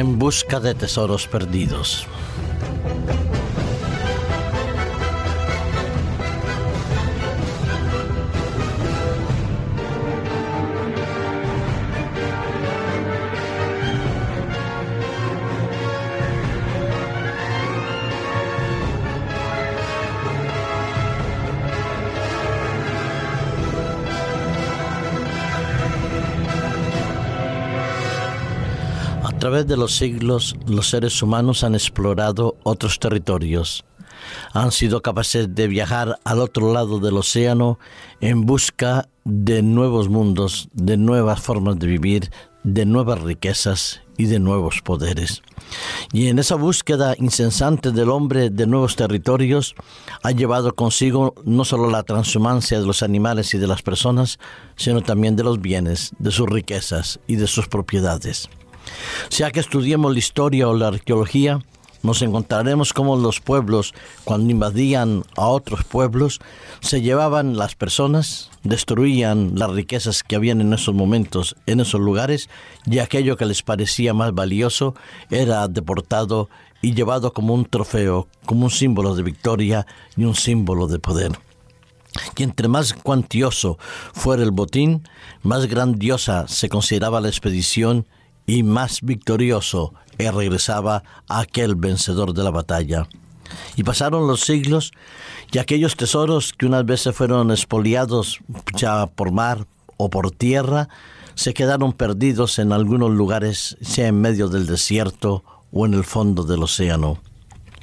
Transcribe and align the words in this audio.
en 0.00 0.18
busca 0.18 0.60
de 0.60 0.74
tesoros 0.74 1.28
perdidos. 1.28 2.06
Través 29.50 29.66
de 29.66 29.76
los 29.76 29.96
siglos, 29.96 30.54
los 30.68 30.90
seres 30.90 31.20
humanos 31.24 31.64
han 31.64 31.74
explorado 31.74 32.54
otros 32.62 33.00
territorios. 33.00 33.84
Han 34.52 34.70
sido 34.70 35.02
capaces 35.02 35.52
de 35.52 35.66
viajar 35.66 36.20
al 36.22 36.38
otro 36.38 36.72
lado 36.72 37.00
del 37.00 37.16
océano 37.16 37.80
en 38.20 38.46
busca 38.46 39.08
de 39.24 39.62
nuevos 39.62 40.08
mundos, 40.08 40.68
de 40.72 40.96
nuevas 40.96 41.40
formas 41.40 41.80
de 41.80 41.88
vivir, 41.88 42.30
de 42.62 42.86
nuevas 42.86 43.22
riquezas 43.22 44.02
y 44.16 44.26
de 44.26 44.38
nuevos 44.38 44.82
poderes. 44.84 45.42
Y 46.12 46.28
en 46.28 46.38
esa 46.38 46.54
búsqueda 46.54 47.16
incesante 47.18 47.90
del 47.90 48.10
hombre 48.10 48.50
de 48.50 48.68
nuevos 48.68 48.94
territorios 48.94 49.74
ha 50.22 50.30
llevado 50.30 50.76
consigo 50.76 51.34
no 51.44 51.64
solo 51.64 51.90
la 51.90 52.04
transhumancia 52.04 52.78
de 52.78 52.86
los 52.86 53.02
animales 53.02 53.52
y 53.54 53.58
de 53.58 53.66
las 53.66 53.82
personas, 53.82 54.38
sino 54.76 55.00
también 55.00 55.34
de 55.34 55.42
los 55.42 55.60
bienes, 55.60 56.12
de 56.20 56.30
sus 56.30 56.48
riquezas 56.48 57.18
y 57.26 57.34
de 57.34 57.48
sus 57.48 57.66
propiedades. 57.66 58.48
Sea 59.28 59.50
que 59.50 59.60
estudiemos 59.60 60.12
la 60.12 60.18
historia 60.18 60.68
o 60.68 60.74
la 60.74 60.88
arqueología, 60.88 61.60
nos 62.02 62.22
encontraremos 62.22 62.92
como 62.92 63.16
los 63.16 63.40
pueblos, 63.40 63.92
cuando 64.24 64.50
invadían 64.50 65.24
a 65.36 65.46
otros 65.46 65.84
pueblos, 65.84 66.40
se 66.80 67.02
llevaban 67.02 67.56
las 67.56 67.74
personas, 67.74 68.50
destruían 68.62 69.52
las 69.56 69.70
riquezas 69.70 70.22
que 70.22 70.36
habían 70.36 70.60
en 70.62 70.72
esos 70.72 70.94
momentos, 70.94 71.56
en 71.66 71.80
esos 71.80 72.00
lugares, 72.00 72.48
y 72.86 72.98
aquello 72.98 73.36
que 73.36 73.44
les 73.44 73.62
parecía 73.62 74.14
más 74.14 74.32
valioso 74.32 74.94
era 75.30 75.68
deportado 75.68 76.48
y 76.80 76.94
llevado 76.94 77.34
como 77.34 77.52
un 77.52 77.66
trofeo, 77.66 78.28
como 78.46 78.64
un 78.64 78.70
símbolo 78.70 79.14
de 79.14 79.22
victoria 79.22 79.86
y 80.16 80.24
un 80.24 80.34
símbolo 80.34 80.86
de 80.86 80.98
poder. 80.98 81.32
Y 82.36 82.42
entre 82.42 82.68
más 82.68 82.94
cuantioso 82.94 83.78
fuera 84.14 84.42
el 84.42 84.50
botín, 84.50 85.06
más 85.42 85.66
grandiosa 85.66 86.48
se 86.48 86.68
consideraba 86.68 87.20
la 87.20 87.28
expedición 87.28 88.06
y 88.50 88.64
más 88.64 89.02
victorioso 89.02 89.94
regresaba 90.28 91.02
aquel 91.28 91.76
vencedor 91.76 92.34
de 92.34 92.44
la 92.44 92.50
batalla. 92.50 93.08
Y 93.76 93.84
pasaron 93.84 94.26
los 94.26 94.42
siglos 94.42 94.92
y 95.50 95.58
aquellos 95.58 95.96
tesoros 95.96 96.52
que 96.52 96.66
unas 96.66 96.84
veces 96.84 97.14
fueron 97.14 97.50
expoliados 97.50 98.40
ya 98.76 99.06
por 99.06 99.32
mar 99.32 99.66
o 99.96 100.10
por 100.10 100.30
tierra, 100.30 100.88
se 101.34 101.54
quedaron 101.54 101.92
perdidos 101.92 102.58
en 102.58 102.72
algunos 102.72 103.10
lugares, 103.10 103.76
sea 103.80 104.08
en 104.08 104.20
medio 104.20 104.48
del 104.48 104.66
desierto 104.66 105.42
o 105.72 105.86
en 105.86 105.94
el 105.94 106.04
fondo 106.04 106.44
del 106.44 106.62
océano. 106.62 107.18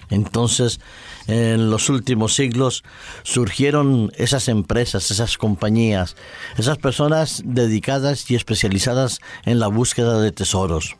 Entonces, 0.09 0.79
en 1.27 1.69
los 1.69 1.89
últimos 1.89 2.33
siglos 2.33 2.83
surgieron 3.23 4.11
esas 4.15 4.47
empresas, 4.47 5.11
esas 5.11 5.37
compañías, 5.37 6.15
esas 6.57 6.77
personas 6.77 7.41
dedicadas 7.45 8.29
y 8.31 8.35
especializadas 8.35 9.19
en 9.45 9.59
la 9.59 9.67
búsqueda 9.67 10.19
de 10.19 10.31
tesoros. 10.31 10.95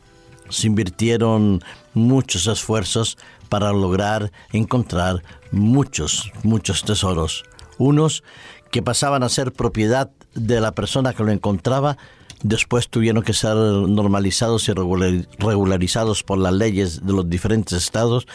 Se 0.50 0.66
invirtieron 0.66 1.62
muchos 1.94 2.46
esfuerzos 2.46 3.18
para 3.48 3.72
lograr 3.72 4.30
encontrar 4.52 5.22
muchos, 5.50 6.30
muchos 6.42 6.84
tesoros. 6.84 7.44
Unos 7.78 8.22
que 8.70 8.82
pasaban 8.82 9.22
a 9.22 9.28
ser 9.28 9.52
propiedad 9.52 10.10
de 10.34 10.60
la 10.60 10.72
persona 10.72 11.14
que 11.14 11.24
lo 11.24 11.32
encontraba 11.32 11.96
después 12.42 12.88
tuvieron 12.88 13.22
que 13.22 13.32
ser 13.32 13.56
normalizados 13.56 14.68
y 14.68 14.72
regularizados 14.72 16.22
por 16.22 16.38
las 16.38 16.52
leyes 16.52 17.04
de 17.04 17.12
los 17.12 17.28
diferentes 17.28 17.72
estados, 17.74 18.26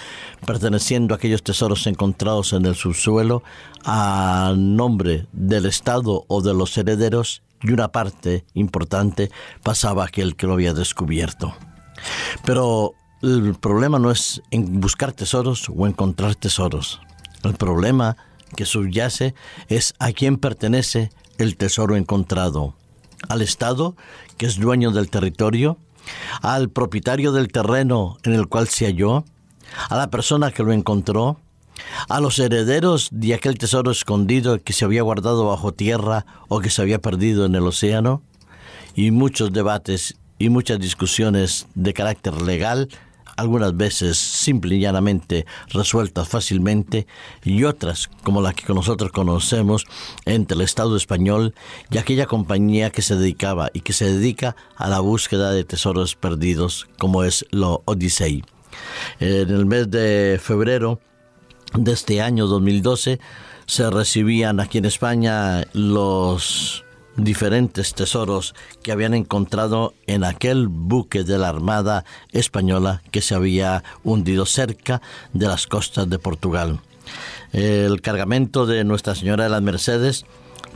perteneciendo 0.46 1.14
a 1.14 1.18
aquellos 1.18 1.44
tesoros 1.44 1.88
encontrados 1.88 2.54
en 2.54 2.66
el 2.66 2.76
subsuelo 2.76 3.44
a 3.86 4.54
nombre 4.58 5.28
del 5.32 5.66
Estado 5.66 6.26
o 6.28 6.42
de 6.42 6.54
los 6.54 6.78
herederos 6.78 7.42
y 7.62 7.72
una 7.72 7.90
parte 7.90 8.46
importante 8.54 9.32
pasaba 9.64 10.04
a 10.04 10.08
aquel 10.08 10.36
que 10.36 10.48
lo 10.48 10.54
había 10.54 10.74
descubierto. 10.74 11.56
Pero 12.46 12.94
el 13.22 13.56
problema 13.56 14.00
no 14.00 14.12
es 14.12 14.42
en 14.52 14.82
buscar 14.82 15.14
tesoros 15.14 15.70
o 15.74 15.88
encontrar 15.88 16.36
tesoros. 16.36 17.00
El 17.44 17.54
problema 17.56 18.18
que 18.56 18.66
subyace 18.66 19.34
es 19.70 19.94
a 20.00 20.12
quién 20.12 20.38
pertenece 20.38 21.10
el 21.38 21.56
tesoro 21.56 21.96
encontrado 21.96 22.76
al 23.30 23.42
Estado, 23.42 23.96
que 24.38 24.46
es 24.46 24.60
dueño 24.60 24.92
del 24.92 25.10
territorio, 25.10 25.78
al 26.42 26.70
propietario 26.70 27.32
del 27.32 27.50
terreno 27.50 28.18
en 28.24 28.34
el 28.34 28.48
cual 28.48 28.68
se 28.68 28.86
halló, 28.86 29.26
a 29.90 29.96
la 29.96 30.10
persona 30.10 30.52
que 30.52 30.64
lo 30.64 30.72
encontró, 30.72 31.40
a 32.10 32.20
los 32.20 32.40
herederos 32.40 33.10
de 33.12 33.34
aquel 33.34 33.58
tesoro 33.58 33.92
escondido 33.92 34.60
que 34.62 34.74
se 34.74 34.86
había 34.86 35.02
guardado 35.02 35.48
bajo 35.48 35.74
tierra 35.74 36.26
o 36.48 36.60
que 36.60 36.70
se 36.70 36.82
había 36.82 37.00
perdido 37.00 37.46
en 37.46 37.56
el 37.56 37.66
océano, 37.66 38.22
y 38.96 39.12
muchos 39.12 39.52
debates 39.52 40.16
y 40.38 40.50
muchas 40.50 40.80
discusiones 40.80 41.68
de 41.74 41.94
carácter 41.94 42.42
legal 42.42 42.90
algunas 43.38 43.76
veces 43.76 44.18
simple 44.18 44.76
y 44.76 44.80
llanamente 44.80 45.46
resueltas 45.70 46.28
fácilmente 46.28 47.08
y 47.44 47.64
otras 47.64 48.10
como 48.24 48.42
la 48.42 48.54
que 48.54 48.74
nosotros 48.74 49.12
conocemos 49.12 49.86
entre 50.26 50.56
el 50.56 50.62
Estado 50.62 50.96
español 50.96 51.54
y 51.90 51.98
aquella 51.98 52.26
compañía 52.26 52.90
que 52.92 53.02
se 53.02 53.16
dedicaba 53.16 53.70
y 53.74 53.82
que 53.82 53.94
se 53.94 54.06
dedica 54.06 54.56
a 54.76 54.88
la 54.88 55.00
búsqueda 55.00 55.52
de 55.52 55.64
tesoros 55.64 56.16
perdidos 56.16 56.88
como 56.98 57.24
es 57.24 57.46
lo 57.52 57.82
Odyssey. 57.86 58.44
En 59.20 59.50
el 59.50 59.66
mes 59.66 59.90
de 59.90 60.40
febrero 60.42 61.00
de 61.74 61.92
este 61.92 62.22
año 62.22 62.48
2012 62.48 63.20
se 63.66 63.90
recibían 63.90 64.60
aquí 64.60 64.80
en 64.80 64.86
España 64.86 65.66
los 65.74 66.83
diferentes 67.16 67.94
tesoros 67.94 68.56
que 68.82 68.92
habían 68.92 69.14
encontrado 69.14 69.94
en 70.08 70.24
aquel 70.24 70.68
buque 70.68 71.24
de 71.24 71.38
la 71.38 71.50
Armada 71.50 72.06
española 72.32 73.02
que 73.12 73.22
se 73.22 73.36
había 73.36 73.84
hundido 74.04 74.46
cerca 74.46 75.02
de 75.34 75.48
las 75.48 75.68
costas 75.68 76.10
de 76.10 76.20
Portugal. 76.20 76.80
El 77.52 78.02
cargamento 78.02 78.66
de 78.66 78.84
Nuestra 78.84 79.16
Señora 79.16 79.44
de 79.44 79.50
las 79.50 79.62
Mercedes 79.62 80.26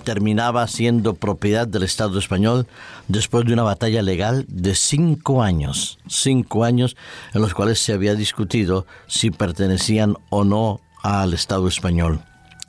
terminaba 0.04 0.68
siendo 0.68 1.16
propiedad 1.16 1.68
del 1.68 1.84
Estado 1.84 2.20
español 2.20 2.68
después 3.08 3.46
de 3.46 3.54
una 3.54 3.64
batalla 3.64 4.02
legal 4.02 4.46
de 4.48 4.76
cinco 4.76 5.42
años, 5.42 5.98
cinco 6.08 6.64
años 6.64 6.96
en 7.34 7.42
los 7.42 7.54
cuales 7.54 7.80
se 7.80 7.94
había 7.94 8.16
discutido 8.16 8.86
si 9.08 9.32
pertenecían 9.32 10.16
o 10.30 10.44
no 10.44 10.82
al 11.04 11.34
Estado 11.34 11.68
español. 11.68 12.22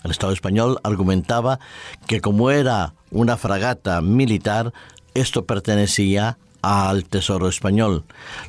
El 0.05 0.11
Estado 0.11 0.33
español 0.33 0.79
argumentaba 0.83 1.59
que 2.07 2.21
como 2.21 2.51
era 2.51 2.95
una 3.11 3.37
fragata 3.37 4.01
militar, 4.01 4.73
esto 5.15 5.45
pertenecía 5.45 6.39
al 6.63 7.05
Tesoro 7.05 7.49
español. 7.49 8.05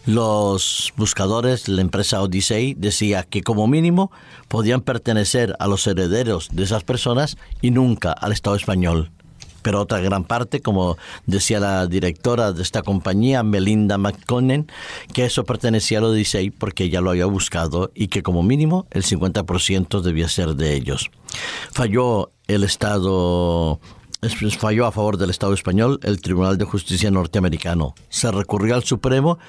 Los 0.06 0.94
buscadores, 0.98 1.68
la 1.68 1.82
empresa 1.82 2.22
Odyssey, 2.22 2.74
decía 2.74 3.24
que 3.24 3.44
como 3.44 3.68
mínimo 3.68 4.12
podían 4.48 4.82
pertenecer 4.82 5.56
a 5.60 5.68
los 5.68 5.86
herederos 5.88 6.50
de 6.52 6.64
esas 6.64 6.84
personas 6.84 7.38
y 7.62 7.72
nunca 7.72 8.12
al 8.12 8.32
Estado 8.32 8.56
español. 8.56 9.12
Pero 9.62 9.82
otra 9.82 10.00
gran 10.00 10.24
parte, 10.24 10.62
como 10.62 10.98
decía 11.26 11.60
la 11.60 11.88
directora 11.88 12.54
de 12.54 12.62
esta 12.62 12.82
compañía, 12.82 13.44
Melinda 13.44 13.98
McConnell, 13.98 14.68
que 15.14 15.26
eso 15.26 15.44
pertenecía 15.44 16.00
a 16.00 16.04
Odyssey 16.04 16.50
porque 16.50 16.86
ella 16.86 17.02
lo 17.02 17.12
había 17.12 17.26
buscado 17.26 17.92
y 17.94 18.08
que 18.08 18.24
como 18.24 18.44
mínimo 18.44 18.88
el 18.92 19.04
50% 19.04 20.02
debía 20.02 20.28
ser 20.28 20.56
de 20.56 20.76
ellos. 20.76 21.10
Falló 21.72 22.32
el 22.48 22.64
Estado 22.64 23.80
falló 24.58 24.86
a 24.86 24.92
favor 24.92 25.18
del 25.18 25.30
Estado 25.30 25.54
español 25.54 26.00
el 26.04 26.22
Tribunal 26.22 26.58
de 26.58 26.66
Justicia 26.66 27.10
norteamericano. 27.10 27.96
Se 28.10 28.30
recurrió 28.32 28.76
al 28.76 28.84
Supremo 28.84 29.40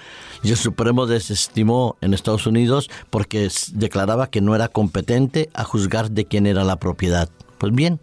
y 0.42 0.50
el 0.50 0.56
Supremo 0.56 1.06
desestimó 1.06 1.96
en 2.00 2.14
Estados 2.14 2.46
Unidos 2.46 2.88
porque 3.10 3.50
declaraba 3.72 4.30
que 4.30 4.40
no 4.40 4.54
era 4.54 4.68
competente 4.68 5.50
a 5.54 5.64
juzgar 5.64 6.12
de 6.12 6.24
quién 6.24 6.46
era 6.46 6.62
la 6.62 6.76
propiedad. 6.76 7.28
Pues 7.60 7.74
bien, 7.74 8.00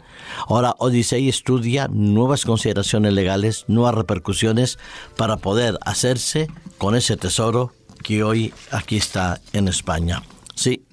ahora 0.48 0.76
Odyssey 0.78 1.28
estudia 1.28 1.88
nuevas 1.92 2.46
consideraciones 2.46 3.12
legales, 3.12 3.66
nuevas 3.68 3.96
repercusiones 3.96 4.78
para 5.16 5.38
poder 5.38 5.80
hacerse 5.82 6.48
con 6.78 6.94
ese 6.94 7.18
tesoro 7.18 7.74
que 8.04 8.24
hoy 8.24 8.54
aquí 8.70 8.98
está 8.98 9.42
en 9.54 9.68
España. 9.68 10.22
Sí, 10.54 10.86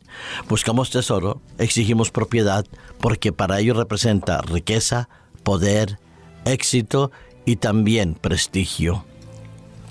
buscamos 0.49 0.89
tesoro, 0.89 1.43
exigimos 1.59 2.11
propiedad, 2.11 2.65
porque 3.03 3.33
para 3.33 3.61
ello 3.61 3.75
representa 3.75 4.41
riqueza, 4.41 5.11
poder, 5.43 5.99
éxito 6.47 7.11
y 7.45 7.57
también 7.57 8.15
prestigio. 8.15 9.05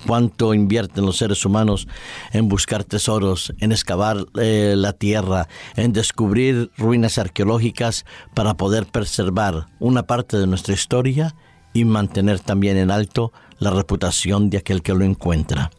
Cuánto 0.06 0.54
invierten 0.54 1.06
los 1.06 1.16
seres 1.16 1.44
humanos 1.44 1.88
en 2.32 2.48
buscar 2.48 2.84
tesoros, 2.84 3.52
en 3.58 3.72
excavar 3.72 4.26
eh, 4.40 4.74
la 4.76 4.92
tierra, 4.92 5.48
en 5.76 5.92
descubrir 5.92 6.70
ruinas 6.76 7.18
arqueológicas 7.18 8.04
para 8.34 8.54
poder 8.54 8.86
preservar 8.86 9.66
una 9.80 10.04
parte 10.04 10.38
de 10.38 10.46
nuestra 10.46 10.74
historia 10.74 11.34
y 11.72 11.84
mantener 11.84 12.40
también 12.40 12.76
en 12.76 12.90
alto 12.90 13.32
la 13.58 13.70
reputación 13.70 14.50
de 14.50 14.58
aquel 14.58 14.82
que 14.82 14.94
lo 14.94 15.04
encuentra. 15.04 15.70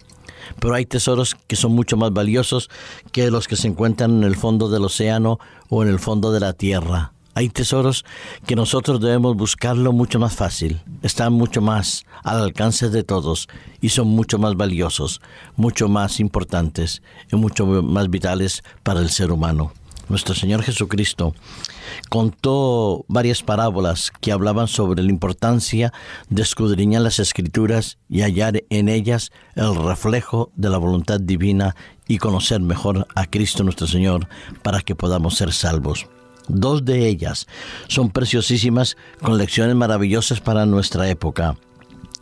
Pero 0.59 0.75
hay 0.75 0.85
tesoros 0.85 1.35
que 1.47 1.55
son 1.55 1.73
mucho 1.73 1.97
más 1.97 2.11
valiosos 2.11 2.69
que 3.11 3.31
los 3.31 3.47
que 3.47 3.55
se 3.55 3.67
encuentran 3.67 4.17
en 4.17 4.23
el 4.23 4.35
fondo 4.35 4.69
del 4.69 4.83
océano 4.83 5.39
o 5.69 5.83
en 5.83 5.89
el 5.89 5.99
fondo 5.99 6.31
de 6.31 6.39
la 6.39 6.53
tierra. 6.53 7.14
Hay 7.37 7.49
tesoros 7.49 8.05
que 8.47 8.55
nosotros 8.55 9.01
debemos 9.01 9.35
buscarlo 9.35 9.91
mucho 9.91 10.19
más 10.19 10.33
fácil, 10.33 10.81
están 11.01 11.33
mucho 11.33 11.61
más 11.61 12.05
al 12.23 12.41
alcance 12.41 12.89
de 12.89 13.03
todos 13.03 13.49
y 13.81 13.89
son 13.89 14.07
mucho 14.07 14.39
más 14.39 14.55
valiosos, 14.55 15.19
mucho 15.57 15.89
más 15.89 16.21
importantes 16.21 17.01
y 17.29 17.35
mucho 17.35 17.65
más 17.65 18.09
vitales 18.09 18.63
para 18.83 19.01
el 19.01 19.09
ser 19.09 19.33
humano. 19.33 19.73
Nuestro 20.07 20.33
Señor 20.33 20.63
Jesucristo 20.63 21.33
contó 22.09 23.03
varias 23.09 23.43
parábolas 23.43 24.13
que 24.21 24.31
hablaban 24.31 24.69
sobre 24.69 25.03
la 25.03 25.09
importancia 25.09 25.91
de 26.29 26.41
escudriñar 26.41 27.01
las 27.01 27.19
escrituras 27.19 27.97
y 28.07 28.21
hallar 28.21 28.63
en 28.69 28.87
ellas 28.87 29.31
el 29.55 29.75
reflejo 29.75 30.51
de 30.55 30.69
la 30.69 30.77
voluntad 30.77 31.19
divina 31.19 31.75
y 32.07 32.17
conocer 32.17 32.61
mejor 32.61 33.07
a 33.13 33.25
Cristo 33.25 33.65
nuestro 33.65 33.87
Señor 33.87 34.29
para 34.61 34.79
que 34.79 34.95
podamos 34.95 35.35
ser 35.35 35.51
salvos. 35.51 36.07
Dos 36.47 36.85
de 36.85 37.07
ellas 37.07 37.47
son 37.87 38.11
preciosísimas 38.11 38.97
con 39.21 39.37
lecciones 39.37 39.75
maravillosas 39.75 40.39
para 40.41 40.65
nuestra 40.65 41.09
época. 41.09 41.57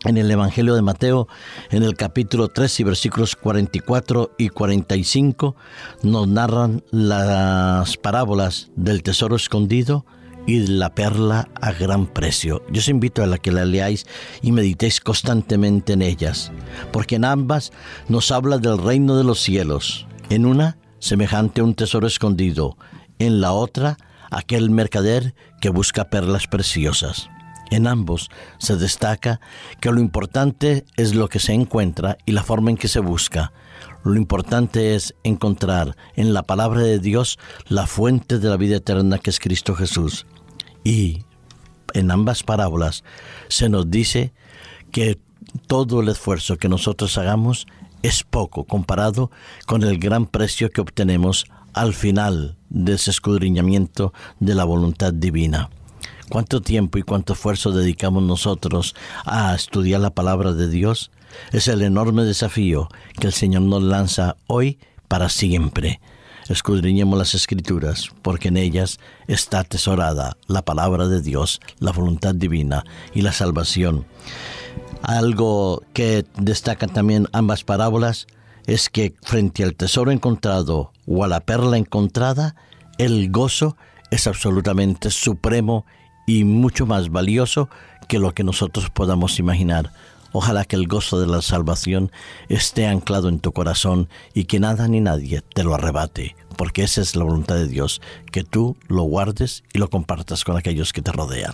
En 0.06 0.18
el 0.18 0.30
Evangelio 0.30 0.76
de 0.76 0.82
Mateo, 0.82 1.30
en 1.72 1.84
el 1.84 1.96
capítulo 1.96 2.50
3 2.50 2.82
y 2.82 2.84
versículos 2.84 3.38
44 3.38 4.32
y 4.38 4.50
45, 4.50 5.56
nos 6.02 6.28
narran 6.28 6.84
las 6.92 7.96
parábolas 7.96 8.70
del 8.76 9.02
tesoro 9.02 9.38
escondido 9.38 10.06
y 10.46 10.60
de 10.60 10.68
la 10.70 10.94
perla 10.94 11.48
a 11.62 11.72
gran 11.72 12.08
precio. 12.08 12.64
Yo 12.70 12.80
os 12.80 12.90
invito 12.90 13.24
a 13.24 13.28
la 13.28 13.38
que 13.38 13.52
la 13.52 13.64
leáis 13.64 14.06
y 14.42 14.52
meditéis 14.52 15.00
constantemente 15.00 15.94
en 15.94 16.02
ellas, 16.02 16.52
porque 16.92 17.16
en 17.16 17.24
ambas 17.24 17.72
nos 18.10 18.32
habla 18.32 18.58
del 18.58 18.78
reino 18.78 19.16
de 19.16 19.24
los 19.24 19.40
cielos. 19.40 20.06
En 20.30 20.46
una, 20.46 20.78
semejante 21.00 21.62
a 21.62 21.64
un 21.64 21.76
tesoro 21.76 22.08
escondido, 22.08 22.78
en 23.20 23.40
la 23.40 23.54
otra, 23.54 23.98
aquel 24.38 24.70
mercader 24.70 25.36
que 25.62 25.70
busca 25.70 26.10
perlas 26.10 26.48
preciosas. 26.48 27.30
En 27.72 27.88
ambos 27.88 28.30
se 28.60 28.76
destaca 28.76 29.40
que 29.80 29.92
lo 29.92 30.00
importante 30.00 30.86
es 30.98 31.16
lo 31.16 31.28
que 31.28 31.40
se 31.40 31.54
encuentra 31.54 32.18
y 32.26 32.34
la 32.34 32.44
forma 32.44 32.70
en 32.70 32.78
que 32.78 32.88
se 32.88 33.00
busca. 33.00 33.52
Lo 34.04 34.16
importante 34.16 34.96
es 34.96 35.16
encontrar 35.24 35.96
en 36.16 36.34
la 36.34 36.44
palabra 36.44 36.82
de 36.82 37.00
Dios 37.00 37.40
la 37.68 37.88
fuente 37.88 38.38
de 38.38 38.50
la 38.50 38.58
vida 38.58 38.78
eterna 38.78 39.18
que 39.18 39.30
es 39.30 39.40
Cristo 39.40 39.76
Jesús. 39.76 40.28
Y 40.84 41.24
en 41.94 42.12
ambas 42.12 42.44
parábolas 42.44 43.04
se 43.48 43.70
nos 43.70 43.90
dice 43.90 44.34
que 44.92 45.18
todo 45.68 46.02
el 46.02 46.10
esfuerzo 46.10 46.58
que 46.58 46.70
nosotros 46.70 47.18
hagamos 47.18 47.66
es 48.02 48.24
poco 48.24 48.66
comparado 48.66 49.32
con 49.66 49.84
el 49.84 49.98
gran 49.98 50.26
precio 50.26 50.70
que 50.70 50.82
obtenemos 50.82 51.46
al 51.74 51.94
final 51.94 52.58
de 52.70 52.94
ese 52.94 53.12
escudriñamiento 53.12 54.14
de 54.40 54.56
la 54.56 54.64
voluntad 54.64 55.14
divina. 55.14 55.70
¿Cuánto 56.30 56.62
tiempo 56.62 56.98
y 56.98 57.04
cuánto 57.04 57.34
esfuerzo 57.34 57.72
dedicamos 57.72 58.24
nosotros 58.24 58.96
a 59.26 59.54
estudiar 59.54 60.02
la 60.02 60.10
palabra 60.10 60.54
de 60.54 60.70
Dios? 60.70 61.12
Es 61.52 61.68
el 61.68 61.82
enorme 61.82 62.24
desafío 62.24 62.88
que 63.20 63.28
el 63.28 63.34
Señor 63.34 63.64
nos 63.64 63.84
lanza 63.84 64.38
hoy 64.48 64.80
para 65.08 65.30
siempre. 65.30 66.00
Escudriñemos 66.50 67.18
las 67.18 67.36
escrituras, 67.36 68.10
porque 68.22 68.50
en 68.50 68.58
ellas 68.58 69.00
está 69.28 69.60
atesorada 69.60 70.38
la 70.48 70.64
palabra 70.64 71.08
de 71.08 71.22
Dios, 71.22 71.62
la 71.80 71.92
voluntad 71.92 72.36
divina 72.36 72.84
y 73.14 73.22
la 73.22 73.32
salvación. 73.32 74.06
Algo 75.02 75.84
que 75.94 76.26
destacan 76.38 76.92
también 76.92 77.28
ambas 77.32 77.64
parábolas 77.64 78.28
es 78.68 78.90
que 78.90 79.14
frente 79.22 79.64
al 79.64 79.76
tesoro 79.76 80.12
encontrado 80.12 80.92
o 81.08 81.24
a 81.24 81.28
la 81.28 81.42
perla 81.42 81.78
encontrada, 81.78 82.56
el 82.98 83.32
gozo 83.32 83.76
es 84.12 84.28
absolutamente 84.28 85.10
supremo 85.10 85.86
y 86.28 86.44
mucho 86.44 86.86
más 86.86 87.10
valioso 87.10 87.70
que 88.08 88.20
lo 88.20 88.34
que 88.34 88.44
nosotros 88.44 88.90
podamos 88.90 89.40
imaginar. 89.40 89.92
Ojalá 90.32 90.66
que 90.66 90.76
el 90.76 90.88
gozo 90.88 91.20
de 91.20 91.28
la 91.28 91.42
salvación 91.42 92.12
esté 92.50 92.88
anclado 92.88 93.30
en 93.30 93.40
tu 93.40 93.52
corazón 93.52 94.10
y 94.34 94.46
que 94.46 94.60
nada 94.60 94.88
ni 94.88 95.00
nadie 95.00 95.42
te 95.42 95.64
lo 95.64 95.76
arrebate, 95.76 96.36
porque 96.58 96.84
esa 96.84 97.02
es 97.02 97.16
la 97.16 97.24
voluntad 97.24 97.56
de 97.56 97.68
Dios, 97.68 98.02
que 98.32 98.44
tú 98.44 98.76
lo 98.88 99.04
guardes 99.04 99.64
y 99.74 99.80
lo 99.80 99.90
compartas 99.90 100.44
con 100.44 100.58
aquellos 100.58 100.92
que 100.92 101.04
te 101.04 101.12
rodean. 101.12 101.54